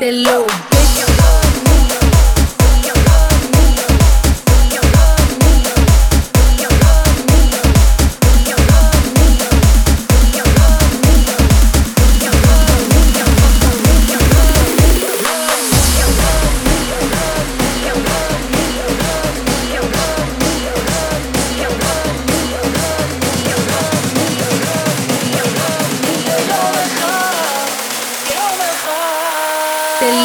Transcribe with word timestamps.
that 0.00 0.14
low. 0.14 0.79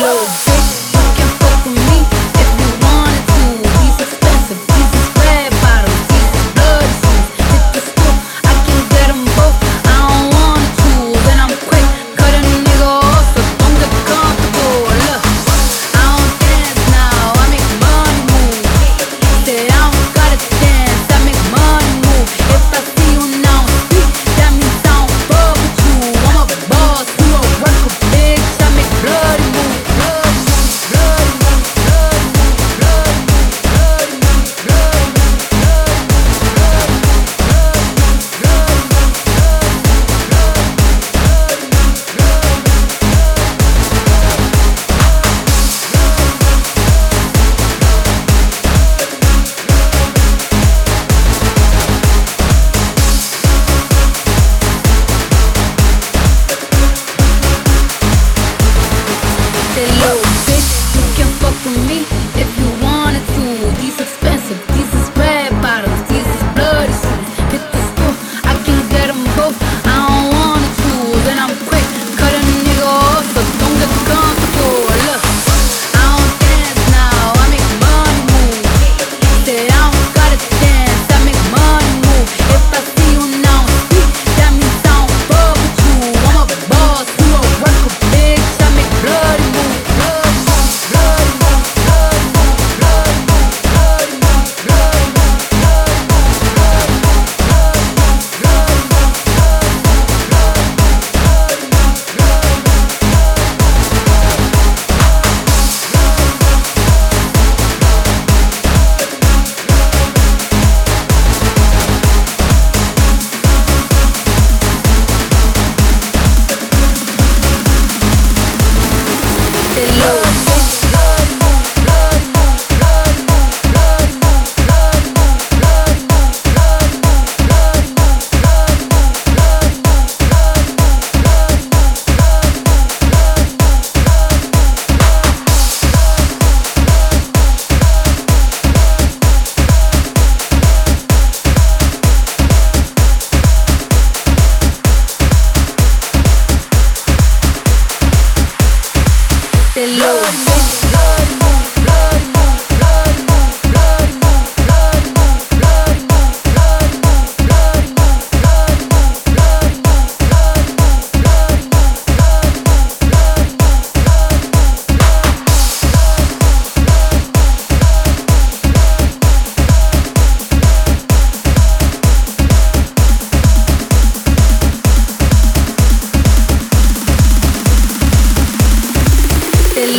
Blue. 0.05 0.44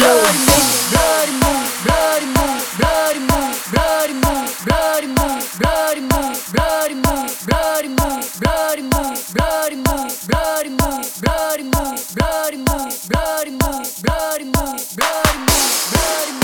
Bloody 0.07 0.39
money, 0.47 0.71
bloody 1.03 1.37
money, 1.43 2.63
bloody 2.79 3.21
money, 3.21 3.55
bloody 3.73 4.15
money, 14.45 14.83
bloody 14.95 15.43
money. 15.43 16.36